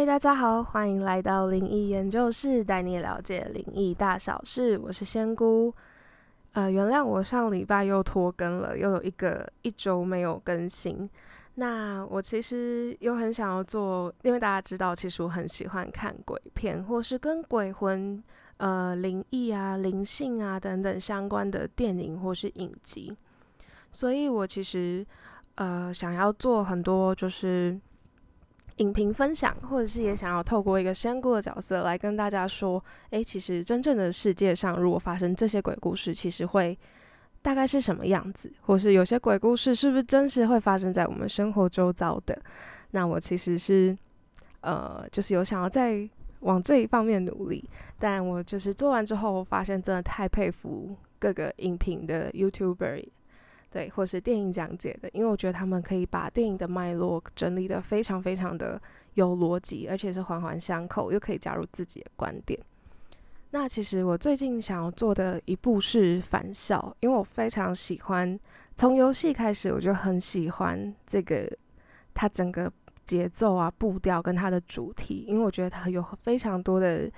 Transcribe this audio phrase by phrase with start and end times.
[0.00, 4.78] 嗨，大家好，欢迎来到灵异研究室，带你了解灵异大小事。
[4.78, 5.70] 我是仙姑。
[6.52, 11.06] 呃，原谅我上礼拜又拖更了，又有一个一周没有更新。
[11.56, 18.24] 那我其实又很想要做，因为大家知道，其实我很喜欢看鬼片，或是跟鬼魂、
[18.56, 23.14] 呃灵异啊、灵性啊等等相关的电影或是影集。
[23.90, 25.06] 所以我其实
[25.56, 27.78] 呃想要做很多，就是。
[28.80, 36.76] 影评分享，或者是也想要透过一个仙姑的角色来跟大家说，诶，其实真正的世界上，如果发生这些鬼故事，其实会
[37.42, 42.40] 大概是什么样子，或是有些鬼故事是不是真实会发生在我们生活周遭的？
[42.92, 43.96] 那我其实是
[44.62, 46.08] 呃，就是有想要在
[46.40, 53.04] 往这一方面努力，但我就是做完之后，发现真的太佩服各个影评的 YouTuber。
[53.70, 58.80] 对，或是电影讲解的，因为我觉得他们可以把电影的脉络整理的非常非常的
[59.14, 62.58] 有逻辑，而且是环环相扣，又可以加入自己的观点。
[63.52, 68.38] 那其实我最近想要做的一部是《返校》，因为我非常喜欢
[68.76, 71.48] 从游戏开始，我就很喜欢这个
[72.12, 72.72] 它整个
[73.04, 77.10] 节奏啊、步调跟它的主题，因为我觉得它有非常多的。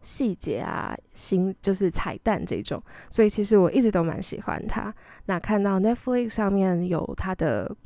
[0.00, 4.94] 细节啊，新就是彩蛋这种，所以其实我一直都蛮喜欢它。
[5.26, 7.76] 那看到 Netflix 上面有它的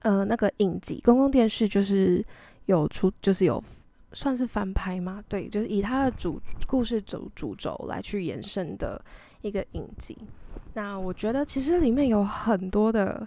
[0.00, 2.22] 呃那个影集，公共电视就是
[2.66, 3.62] 有出，就是有
[4.12, 5.22] 算是翻拍吗？
[5.28, 9.02] 对，就是以它的主故事主主轴来去延伸的
[9.42, 10.18] 一个影集。
[10.74, 13.26] 那我觉得其实里面有很多的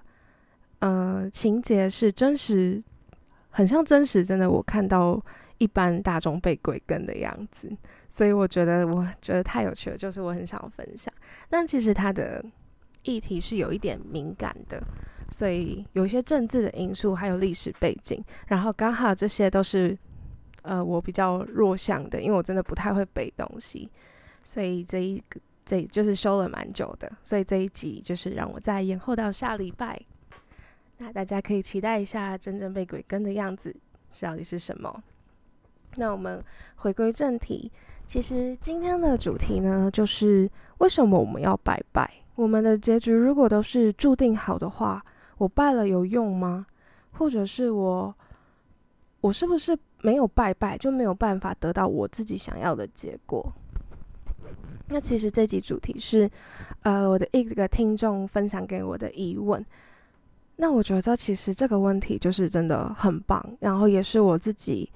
[0.80, 2.84] 呃情节是真实，
[3.50, 5.20] 很像真实，真的我看到。
[5.60, 7.72] 一般大众被鬼跟的样子，
[8.10, 11.14] 所以我觉得我觉得太有趣了，就是我很想要分享。
[11.50, 12.44] 但其实它的
[13.04, 14.82] 议题是有一点敏感的，
[15.32, 19.98] 所以有一些政治的因素，还有历史背景，然后刚好这些都是
[20.64, 23.90] 呃我比较弱项的，因为我真的不太会背东西，
[24.44, 30.00] 所以这一个这就是修了蛮久的，所以这一集就是让我再延后到下礼拜。
[30.98, 33.76] 那大家可以期待一下真正被鬼跟的样子
[34.22, 35.04] 到底是什么。
[35.96, 36.42] 那我们
[36.76, 37.72] 回归正题，
[38.06, 42.10] 其实今天的主题呢，就是为什么我们要拜拜？
[42.36, 45.04] 我们的结局如果都是注定好的话，
[45.38, 46.66] 我拜了有用吗？
[47.12, 48.16] 或者是我，
[49.20, 53.52] 我是不是没有拜拜就没有办法得到我自己想要的结果？
[54.88, 56.30] 那其实这集主题是，
[56.84, 59.64] 呃，我的一个听众分享给我的疑问。
[60.56, 64.90] 那我觉得其实这个问题就是真的很棒，然后也是我自己。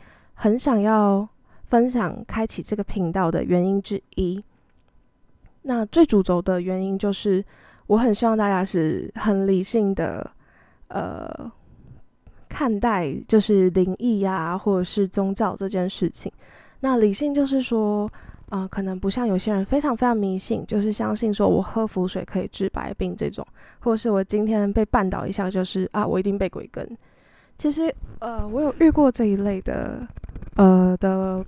[0.43, 1.25] 很想要
[1.67, 4.43] 分享开启这个频道的原因之一，
[5.61, 7.41] 那最主轴的原因就是，
[7.87, 10.29] 我很希望大家是很理性的，
[10.89, 11.49] 呃，
[12.49, 16.29] 看待就是灵异呀，或者是宗教这件事情。
[16.81, 18.11] 那理性就是说，
[18.49, 23.47] 呃，可能不像有些人非常非常迷信，就是相信说我喝符水可以治百病这种，
[23.79, 26.85] 或者是我今天被绊倒一下，就是啊，我一定被鬼跟。
[27.57, 30.05] 其实，呃，我有遇过这一类的。
[30.55, 31.43] 呃的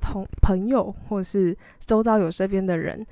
[0.00, 3.06] 同朋友，或是周遭有身边的人，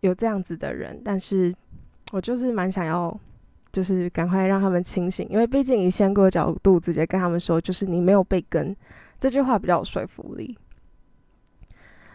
[0.00, 1.52] 有这样子的人，但是
[2.12, 3.18] 我就是蛮想要，
[3.72, 8.76] 就是赶快让他们清醒，因为毕竟以仙姑的角度直接跟他们说，就是你没有被跟，
[9.18, 10.56] 这句话比较有说服力。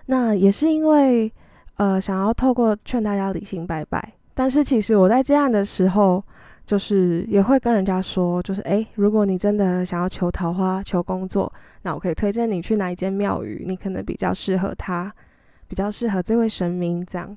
[0.06, 1.31] 那也是因为，
[1.75, 6.24] 呃，想要透过劝大家理性拜拜，但是其实我在接案的时候。
[6.69, 15.12] 就是也会跟人家说，就是诶，如果你真的想要求桃花、求工作，那我可以推荐你去哪一间庙宇，你可能比较适合他，
[15.68, 17.03] 比较适合这位神明。
[17.03, 17.35] 这样，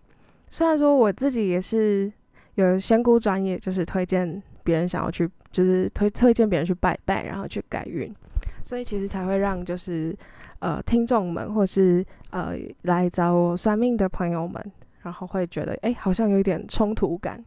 [0.51, 2.13] 虽然说我自己也是
[2.57, 8.15] 有仙姑专业，就是推荐别人想要去，就是推推荐别人去拜拜，然后去改运，
[8.63, 10.15] 所以其实才会让就是
[10.59, 14.63] 呃听众们或是呃来找我算命的朋友们，
[15.01, 17.43] 然后会觉得诶，好像有一点冲突感。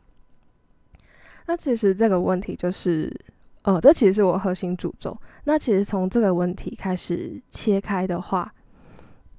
[1.47, 3.11] 那其实这个问题就是，
[3.61, 5.15] 呃，这其实是我核心主轴。
[5.43, 8.51] 那其实从这个问题开始切开的话，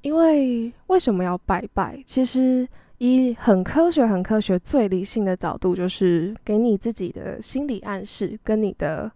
[0.03, 2.01] 因为为什么要拜拜？
[2.07, 9.11] 其实以很科学、很科学、最理性的角度，就是给你自己的心理暗示，跟你的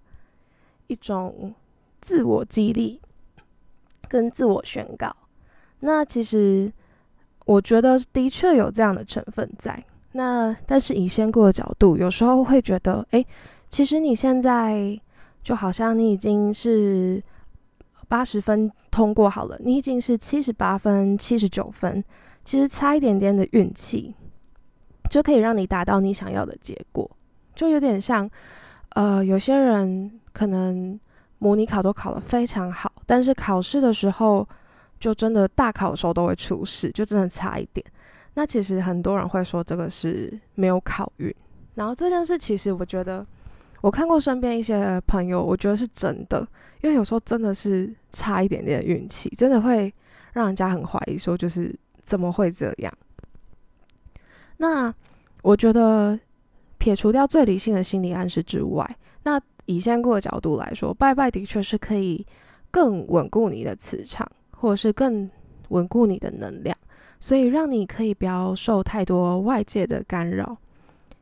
[0.88, 1.54] 一种
[2.00, 3.00] 自我激励，
[4.08, 5.14] 跟自我宣告。
[5.78, 6.70] 那其实
[7.46, 9.84] 我觉得的确有这样的成分在。
[10.12, 13.24] 那但是以先过的角度，有时候会觉得，哎，
[13.68, 14.98] 其实你现在
[15.42, 17.22] 就好像你已经是
[18.08, 22.02] 八十分通过好了，你已经是七十八分、七十九分，
[22.44, 24.12] 其实差一点点的运气，
[25.08, 27.08] 就可以让你达到你想要的结果，
[27.54, 28.28] 就有点像，
[28.90, 30.98] 呃，有些人可能
[31.38, 34.46] 模拟考都考得非常好，但是考试的时候，
[34.98, 37.86] 就真的大考的时候都会出事，就真的差一点。
[38.40, 41.30] 那其实很多人会说这个是没有考运，
[41.74, 43.26] 然后这件事其实我觉得，
[43.82, 46.40] 我看过身边一些朋友，我觉得是真的，
[46.80, 49.92] 因为有时候真的是差一点点运气，真的会
[50.32, 52.90] 让人家很怀疑，说就是怎么会这样？
[54.56, 54.90] 那
[55.42, 56.18] 我觉得
[56.78, 62.26] 撇除掉最理性的心理暗示之外，那以仙姑的角度来说，拜拜的确是可以
[62.70, 65.30] 更稳固你的磁场，或者是更
[65.68, 66.74] 稳固你的能量。
[67.20, 70.56] 所以让你可以不要受太多外界的干扰，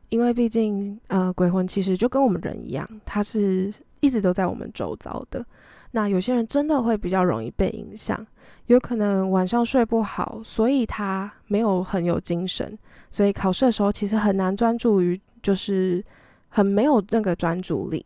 [0.09, 5.45] 因为毕竟，呃，鬼魂其实就跟我们人一样，它是一直都在我们周遭的。
[5.91, 8.25] 那有些人真的会比较容易被影响，
[8.67, 12.77] 有可能晚上睡不好，所以他没有很有精神，
[13.09, 16.03] 所以考试的时候其实很难专注于，就是
[16.47, 18.05] 很没有那个专注力。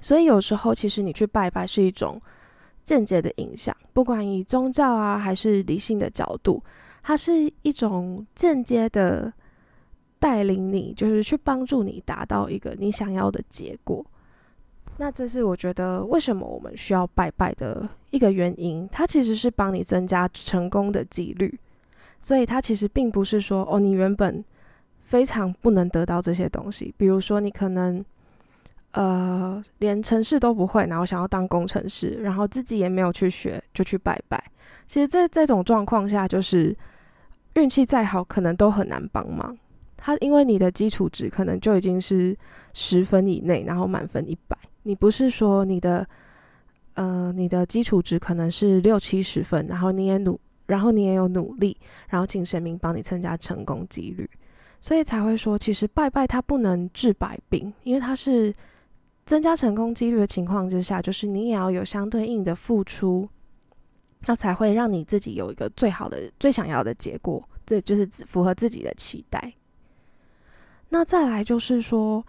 [0.00, 2.20] 所以有时候其实你去拜拜是一种
[2.84, 6.62] 间接的影响，不管以宗教啊还是理性的角度。
[7.06, 9.30] 它是一种间接的
[10.18, 14.02] 带领你，就是去帮助你达到一个你想要的结果。
[14.96, 18.88] 那这是我觉得为什么我们需要拜拜的一个原因。
[18.90, 21.58] 它其实是帮你增加成功的几率，
[22.20, 24.42] 所以它其实并不是说哦，你原本
[25.04, 26.94] 非常不能得到这些东西。
[26.96, 28.02] 比如说，你可能
[28.94, 34.42] 呃连程式都不会，然后想要当工程师，然后自己也没有去学，就去拜拜。
[34.88, 36.76] 其实，在这种状况下，就是。
[37.54, 39.56] 运气再好，可能都很难帮忙。
[39.96, 42.36] 他因为你的基础值可能就已经是
[42.72, 44.58] 十分以内，然后满分一百。
[44.82, 46.04] 你不是说你的，
[46.94, 50.36] 呃，你的基础值可能是六七十分，然后你也努，
[50.66, 51.76] 然后你也有努力，
[52.08, 54.28] 然后请神明帮你增加成功几率，
[54.80, 58.52] 所以才会说，其实拜拜它不能治百病，因为它是
[59.26, 63.28] 增加成功几率的情况之下，就是你也要有相对应的付出。
[64.26, 69.52] 那才会让你自己有一个最好的、最想要的结果，这就是符合自己的期待。
[70.88, 72.24] 那再来就是说，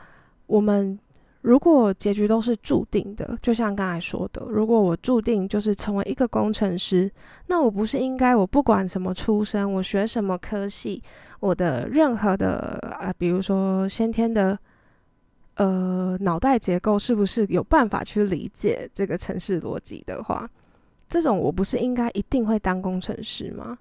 [0.46, 1.00] 我们
[1.40, 7.10] 如果结局都是注定的，就像刚才说的，如果我注定就是成为一个工程师，
[7.48, 11.02] 那我不是应该我不管什么出身，我学什么科系，
[11.40, 14.60] 我的任何的啊，比如说先天的
[15.56, 20.50] 呃脑袋结构，是不是有办法去理解这个城市逻辑的话？
[21.08, 23.78] 这种我不是应该一定会当工程师吗？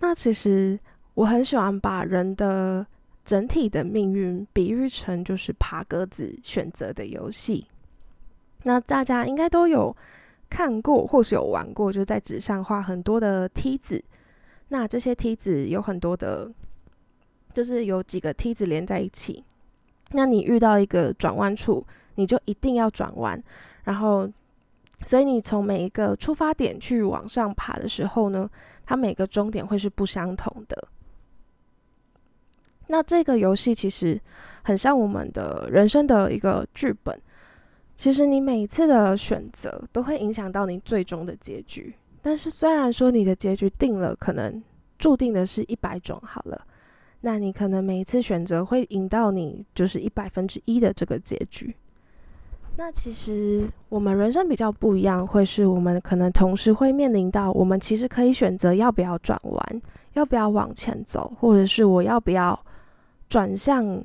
[0.00, 0.78] 那其实
[1.14, 2.86] 我很喜欢把人的
[3.24, 7.66] 整体的命运比喻成就是爬格子选择的游戏。
[8.64, 9.94] 那大家应该都有
[10.50, 14.02] 看过或是有玩过，就在纸上画很多的梯子。
[14.68, 16.50] 那这些梯子有很多的，
[17.52, 19.42] 就是有几个梯子连在一起。
[20.14, 23.42] 那你遇到一个转弯处，你就一定要转弯，
[23.84, 24.26] 然后。
[25.04, 28.48] 所以你从每一个出发点去往上爬的时候呢，
[28.86, 30.88] 它每个终点会是不相同的。
[32.86, 34.18] 那这个游戏其实
[34.62, 37.20] 很像我们的人生的一个剧本。
[37.98, 41.92] 其实你每一次的选择都会影响到你最终的结局。
[42.22, 44.62] 但是虽然说你的结局定了，可能
[44.96, 46.66] 注定的是一百种好了，
[47.26, 51.74] 那你可能每一次选择会引到你就是一百分之一的这个结局。
[52.76, 62.62] 那其实我们人生比较不一样，会是我们可能同时会面临到，我们其实可以选择要不要转弯，要不要往前走，或者是我要不要
[63.26, 64.04] 转向，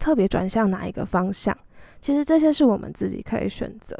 [0.00, 1.56] 特别转向哪一个方向。
[2.00, 3.96] 其实这些是我们自己可以选择。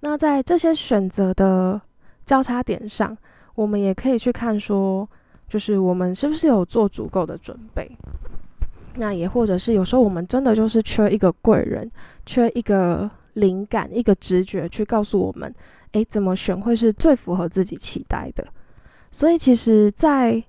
[0.00, 1.80] 那在这些选择的
[2.26, 3.16] 交叉点上，
[3.54, 5.08] 我们也可以去看说，
[5.48, 7.90] 就是我们是不是有做足够的准备。
[8.96, 11.90] 那也或者是有时候我们真的就是缺一个贵人，
[12.26, 13.10] 缺一个。
[13.34, 15.54] 灵感一个直觉去告诉我们，
[15.92, 18.44] 诶，怎么选会是最符合自己期待的？
[19.12, 20.42] 所以其实，在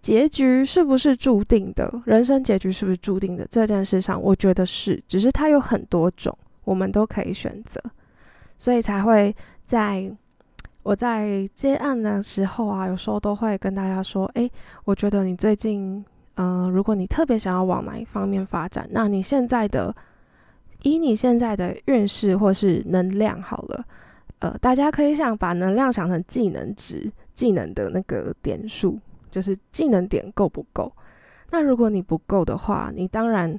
[0.00, 7.80] 结局是不是注定的，人生结局是不是注定的这件事上，我觉得是，只是它有很多种，我们都可以选择，
[8.58, 9.32] 所以才会
[9.64, 10.12] 在
[10.82, 14.50] 我在接案的时候啊，有时候都会跟大家说，诶，
[14.84, 19.94] 我觉得你最近，嗯，如果你特别想要往哪一方面发展，那你现在的。
[20.84, 23.84] 以你现在的运势或是能量好了，
[24.40, 28.98] 呃，大家可以想把能量想成技能值，技能的那个点数，
[29.30, 30.92] 就是技能点够不够？
[31.52, 33.56] 那如果你不够的话，你当然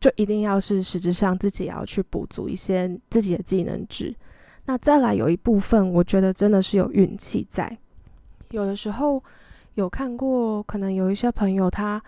[0.00, 4.14] 就一定要是实质上自己要去补足一些自己的技能值。
[4.66, 7.76] 那再来有一部分，我觉得真的是有运气在。
[8.50, 9.22] 有的时候
[9.74, 12.02] 有看过，可能有一些朋友他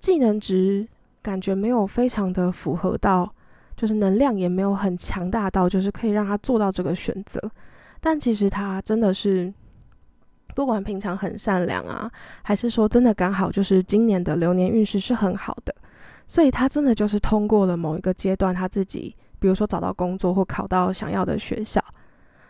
[0.00, 0.86] 技能值
[1.22, 3.32] 感觉没有非常的符合到。
[3.76, 7.40] 就是能量也没有很强大到，就是可以让他做到这个选择。
[8.00, 9.54] 但其实他真的是，
[10.52, 12.10] 不管平常很善良啊，
[12.42, 15.72] 还是说真的刚好就是今年的流年运势是很好的，
[16.26, 21.82] 所以他真的就是通过了某一个阶段，他自己比如说找到工作或考到想要的学校，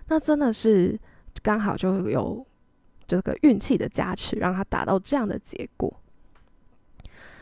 [0.08, 0.98] 那真的是
[1.42, 2.44] 刚好就有
[3.06, 5.92] 这个运气的加持，让他达到这样的结果。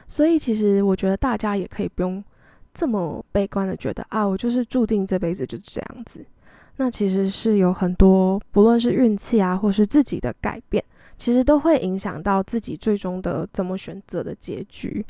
[0.09, 2.23] 所以其实我觉得大家也可以不用
[2.73, 6.25] 这么悲观的觉得啊，我就是注定这辈子就是这样子。
[6.77, 10.85] 那其实是有很多，不论是运气啊，或是自己的改变，
[11.17, 15.05] 其实都会影响到自己最终的怎么选择的结局。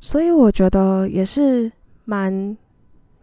[0.00, 1.72] 所以我觉得也是
[2.04, 2.54] 蛮，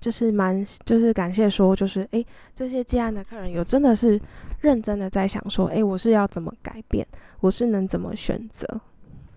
[0.01, 4.20] 就是蛮，就是感谢说，就是诶，这些接案的客人有真的是
[4.60, 7.08] 认真的在想说，诶，我是要怎么改变，
[7.39, 8.67] 我是能怎么选择。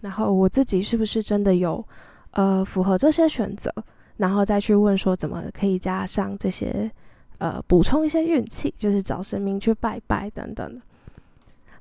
[0.01, 1.87] 然后我自己是不是真的有，
[2.33, 3.73] 呃，符合这些选择？
[4.17, 6.91] 然后再去问说怎么可以加上这些，
[7.39, 10.81] 呃，补充一些运气，就是找神明去拜拜等等的。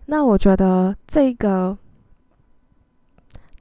[0.08, 1.78] 那我觉得这个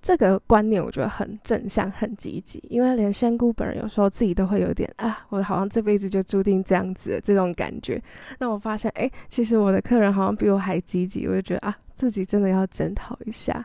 [0.03, 8.03] 这个观念，我觉得很正向、很积极，因为连仙姑本人有时候自己都会有点啊，我好像这辈子就注定这样子的这种感觉。
[8.41, 13.65] 那我发现，哎，其实我的客人好像比我还积极，我就觉得啊，自己真的要检讨一下。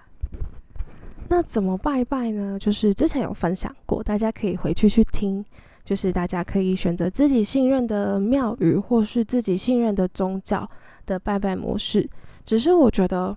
[1.30, 2.58] 那怎么拜拜呢？
[2.60, 5.44] 就是之前有分享过，大家可以回去去听。
[5.84, 10.70] 就是大家可以选择自己信任的庙宇，或是自己信任的宗教
[11.06, 12.06] 的拜拜模式。
[12.44, 13.34] 只是我觉得，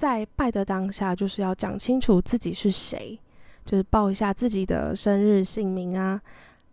[0.00, 3.20] 在拜的当下，就是要讲清楚自己是谁，
[3.66, 6.18] 就是报一下自己的生日姓名啊，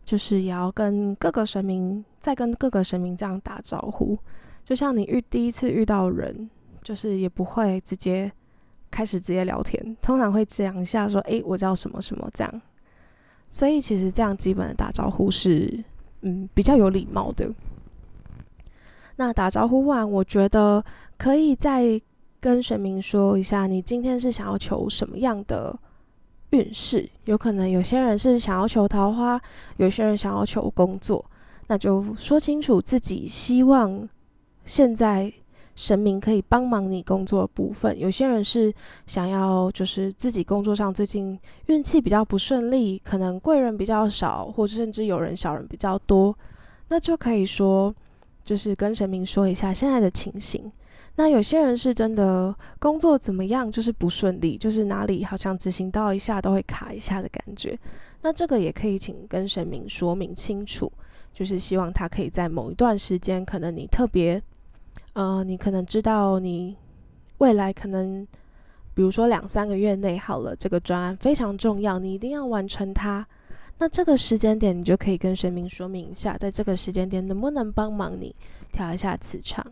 [0.05, 4.17] 就是也要跟各个神明，再跟各个神明这样打招呼。
[4.63, 6.49] 就像你遇第一次遇到人，
[6.81, 8.31] 就是也不会直接。
[8.89, 12.61] 开始直接聊天，通常会讲一下说：“诶，我叫什么什么这样。”
[13.51, 15.83] 所以其实这样基本的打招呼是，
[16.21, 17.53] 嗯，比较有礼貌的。
[19.17, 20.81] 那打招呼完，我觉得
[21.17, 22.01] 可以再
[22.47, 25.77] 跟神明说一下，你今天是想要求什么样的
[26.51, 27.09] 运势？
[27.25, 29.37] 有可能有些人是想要求桃花，
[29.75, 31.25] 有些人想要求工作，
[31.67, 34.07] 那就说清楚自己希望
[34.63, 35.33] 现在。
[35.75, 38.73] 神明可以帮忙你工作的部分，有些人是
[39.05, 46.35] 想要就是自己工作上最近运气比较不顺利，可能贵人比较少，或者甚至有人小人比较多，
[46.87, 47.93] 那就可以说
[48.43, 50.71] 就是跟神明说一下现在的情形。
[51.17, 57.77] 那有些人是真的工作怎么样，就是不顺利，就是哪里好像执行到一下都会卡一下的感觉，
[58.21, 60.91] 那这个也可以请跟神明说明清楚，
[61.33, 64.41] 就是希望他可以在某一段时间，可能你特别。
[65.13, 66.77] 呃，你可能知道，你
[67.39, 68.27] 未来可能，
[68.93, 73.25] 比如说两三个月内好了，这个专案非常重要，你一定要完成它。
[73.79, 78.35] 那这个时间点，你就可以跟神明说明一下，在这个时间点能不能帮忙你
[78.71, 79.65] 调一下磁场，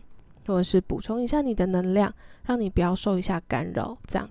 [0.46, 2.12] 或者是补充一下你的能量，
[2.44, 3.96] 让你不要受一下干扰。
[4.06, 4.28] 这样，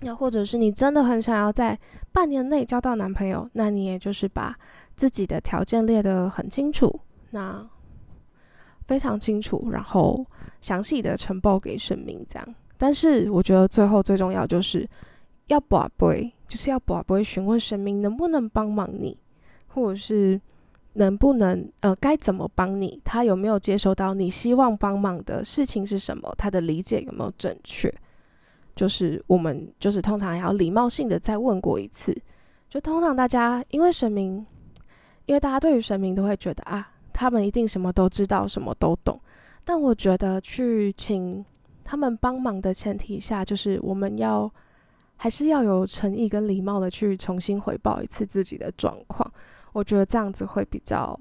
[0.00, 1.78] 那或者是你真的很想要在
[2.12, 4.56] 半年内交到男朋友，那你也就是把
[4.96, 7.00] 自己的条件列得很清楚。
[7.30, 7.66] 那
[8.86, 10.24] 非常清楚，然后
[10.60, 12.54] 详细的呈报给神明，这样。
[12.78, 14.88] 但是我觉得最后最重要就是
[15.46, 19.18] 要宝贝，就是要宝贝询问神明能不能帮忙你，
[19.68, 20.40] 或者是
[20.96, 27.92] 能不能呃该怎么帮你，他有没有接收到你希望帮忙的事情是什么，他的理解有没有正确？
[28.74, 32.16] 就是我们就是通常要礼貌性的再问过一次，
[32.68, 34.44] 就通常大家因为神明，
[35.26, 36.92] 因为大家对于神明都会觉得啊。
[37.18, 39.18] 他们一定什么都知道，什么都懂，
[39.64, 41.42] 但我觉得去请
[41.82, 44.52] 他们帮忙的前提下，就是我们要
[45.16, 49.32] 还是要有诚意跟礼貌的去重新回报一次自己的状况。
[49.76, 51.14] 我觉得这样子会比较，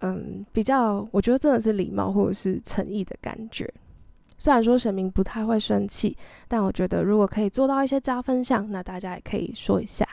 [0.00, 3.72] 嗯，比较，我觉得真的是礼貌或者是诚意的感觉。
[4.36, 6.16] 虽然说神明不太会生气，
[6.48, 10.04] 但我觉得如果可以做到一些加分项，那大家也可以说一下。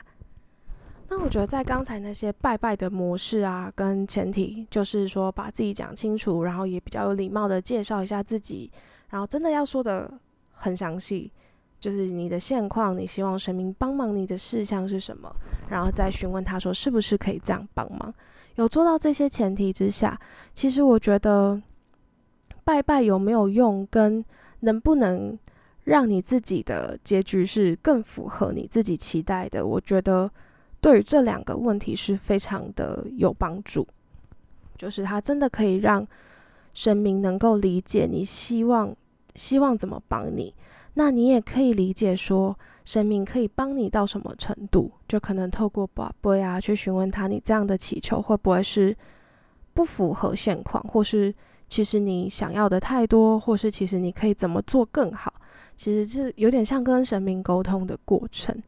[1.08, 8.70] 那我觉得在刚才那些拜拜的模式啊，跟前提就是说把自己讲清楚，然后也比较有礼貌的介绍一下自己，
[9.10, 10.08] 然后真的要说的
[10.52, 11.32] 很详细，
[11.80, 15.34] 就是你的现况，你希望神明帮忙你的事项是什么，
[15.70, 18.12] 然后再询问他说是不是可以这样帮忙。
[18.56, 20.20] 有做到这些前提之下，
[20.54, 21.60] 其实我觉得
[22.64, 24.24] 拜拜有没有用，跟
[24.60, 25.38] 能不能
[25.84, 30.30] 让你自己的结局是更符合你自己期待的，我觉得。
[30.80, 33.84] 对于这两个问题是非常的有帮助，
[34.76, 36.06] 就是他真的可以让
[36.72, 38.94] 神明能够理解你希望
[39.34, 40.54] 希望怎么帮你，
[40.94, 48.96] 那你也可以理解说神明可以帮你到什么程度，就可能透过宝贝啊去询问他，你这样的祈求会不会是
[49.74, 51.32] 不符合现况，或是
[51.68, 55.32] 其实你想要的太多，或是其实你可以怎么做更好，
[55.76, 58.60] 其实是有点像跟神明沟通的过程。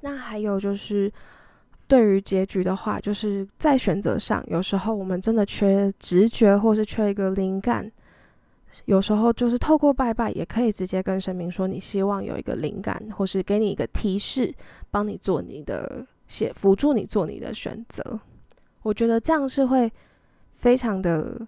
[0.00, 1.12] 那还有就是，
[1.86, 7.90] 对于结局的话，就是在选择上，有时候我们真的缺直觉，或是缺一个灵感。
[8.86, 14.54] 有时候就是透过拜拜，也可以直接跟神明说，你希望有一个灵感，或是给你一个提示，
[14.90, 18.18] 帮你做你的写，辅助你做你的选择。
[18.82, 19.92] 我觉得这样是会
[20.56, 21.40] 非常的，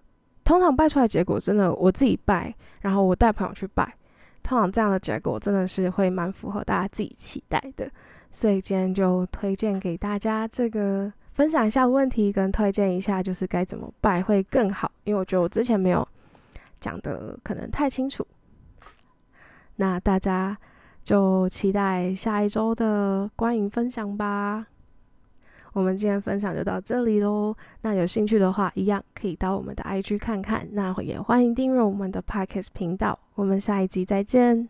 [0.45, 3.95] 通常拜出来结果真的，我自己拜，然后我带朋友去拜，
[4.43, 7.91] 通常这样的结果真的是会蛮符合大家自己期待的。
[8.31, 16.07] 所以今天就推荐给大家这个，分享一下问题，跟推荐一下就是该怎么拜会更好，因为我觉得我之前没有。
[16.85, 18.27] 讲的可能太清楚，
[19.77, 20.55] 那大家
[21.03, 24.67] 就期待下一周的观影分享吧。
[25.73, 27.57] 我们今天分享就到这里喽。
[27.81, 30.69] 那有兴趣的话，一样可以到我们的 IG 看看。
[30.73, 33.19] 那也欢迎订阅我们的 Podcast 频道。
[33.35, 34.69] 我们下一集再见。